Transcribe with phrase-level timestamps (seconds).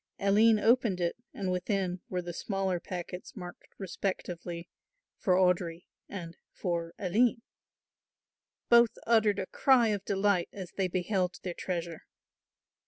[0.17, 4.67] Aline opened it and within were the smaller packets marked respectively,
[5.19, 7.43] "For Audry" and "For Aline."
[8.67, 12.07] Both uttered a cry of delight as they beheld their treasure.